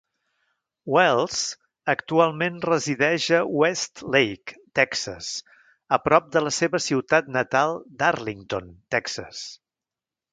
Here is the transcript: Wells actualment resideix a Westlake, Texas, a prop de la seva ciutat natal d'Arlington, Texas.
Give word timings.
Wells 0.93 1.41
actualment 1.93 2.55
resideix 2.69 3.27
a 3.39 3.41
Westlake, 3.63 4.53
Texas, 4.79 5.29
a 5.97 6.03
prop 6.07 6.33
de 6.37 6.43
la 6.47 6.53
seva 6.61 6.81
ciutat 6.89 7.29
natal 7.39 7.77
d'Arlington, 8.01 8.73
Texas. 8.97 9.45